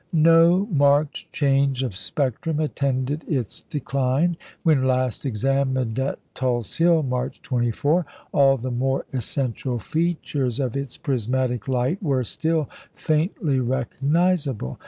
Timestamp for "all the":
8.31-8.71